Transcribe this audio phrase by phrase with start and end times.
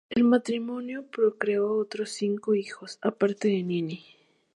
[0.09, 4.03] El matrimonio procreó otros cinco hijos, aparte de Niní.